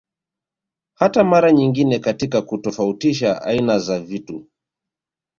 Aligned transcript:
Hata 0.95 1.23
mara 1.23 1.51
nyingine 1.51 1.99
katika 1.99 2.41
kutofautisha 2.41 3.41
aina 3.41 3.79
za 3.79 3.99
vitu 3.99 4.47